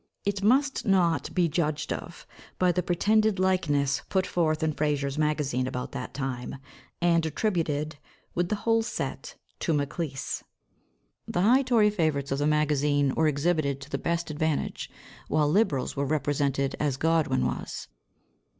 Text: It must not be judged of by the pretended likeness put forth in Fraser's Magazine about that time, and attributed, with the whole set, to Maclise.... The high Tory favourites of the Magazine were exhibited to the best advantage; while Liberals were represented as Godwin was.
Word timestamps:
It 0.25 0.41
must 0.41 0.83
not 0.83 1.31
be 1.35 1.47
judged 1.47 1.93
of 1.93 2.25
by 2.57 2.71
the 2.71 2.81
pretended 2.81 3.37
likeness 3.37 4.01
put 4.09 4.25
forth 4.25 4.63
in 4.63 4.73
Fraser's 4.73 5.19
Magazine 5.19 5.67
about 5.67 5.91
that 5.91 6.11
time, 6.11 6.55
and 7.03 7.23
attributed, 7.23 7.97
with 8.33 8.49
the 8.49 8.55
whole 8.55 8.81
set, 8.81 9.35
to 9.59 9.73
Maclise.... 9.73 10.43
The 11.27 11.41
high 11.41 11.61
Tory 11.61 11.91
favourites 11.91 12.31
of 12.31 12.39
the 12.39 12.47
Magazine 12.47 13.13
were 13.13 13.27
exhibited 13.27 13.79
to 13.81 13.91
the 13.91 13.99
best 13.99 14.31
advantage; 14.31 14.89
while 15.27 15.47
Liberals 15.47 15.95
were 15.95 16.05
represented 16.07 16.75
as 16.79 16.97
Godwin 16.97 17.45
was. 17.45 17.87